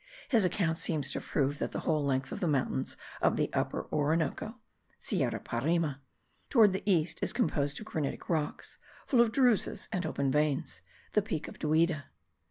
[0.29, 3.85] His account seems to prove that the whole length of the mountains of the Upper
[3.93, 4.55] Orinoco
[4.97, 5.99] (Sierra Parima)
[6.49, 10.81] toward the east, is composed of granitic rocks, full of druses and open veins,
[11.13, 12.05] the Peak of Duida.